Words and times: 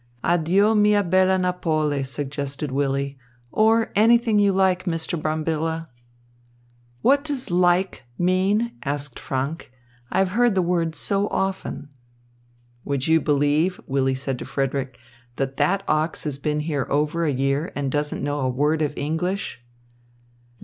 "'Addio 0.23 0.73
mia 0.73 1.03
bella 1.03 1.37
Napoli,'" 1.37 2.01
suggested 2.01 2.71
Willy, 2.71 3.19
"or 3.51 3.91
anything 3.95 4.39
you 4.39 4.51
like, 4.51 4.85
Mr. 4.85 5.13
Brambilla." 5.21 5.89
"What 7.03 7.23
does 7.23 7.51
'like' 7.51 8.05
mean?" 8.17 8.71
asked 8.83 9.19
Franck. 9.19 9.71
"I 10.11 10.17
have 10.17 10.29
heard 10.31 10.55
the 10.55 10.63
word 10.63 10.95
so 10.95 11.27
often." 11.27 11.91
"Would 12.83 13.05
you 13.07 13.21
believe," 13.21 13.79
Willy 13.85 14.15
said 14.15 14.39
to 14.39 14.45
Frederick, 14.45 14.97
"that 15.35 15.57
that 15.57 15.83
ox 15.87 16.23
has 16.23 16.39
been 16.39 16.61
here 16.61 16.87
over 16.89 17.23
a 17.23 17.31
year 17.31 17.71
and 17.75 17.91
doesn't 17.91 18.23
know 18.23 18.39
a 18.39 18.49
word 18.49 18.81
of 18.81 18.97
English?" 18.97 19.63